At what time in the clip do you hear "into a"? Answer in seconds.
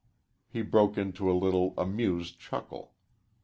0.97-1.37